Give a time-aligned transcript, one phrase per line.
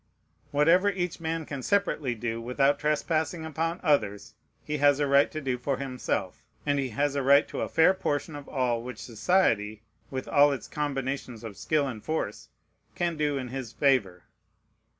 [0.49, 5.39] Whatever each man can separately do, without trespassing upon others, he has a right to
[5.39, 8.97] do for himself; and he has a right to a fair portion of all which
[8.97, 12.49] society, with all its combinations of skill and force,
[12.95, 14.23] can do in his favor.